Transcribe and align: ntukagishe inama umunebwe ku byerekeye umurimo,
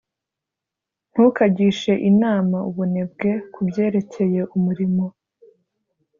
ntukagishe 1.11 1.93
inama 2.09 2.57
umunebwe 2.69 3.31
ku 3.53 3.59
byerekeye 3.67 4.41
umurimo, 4.55 5.05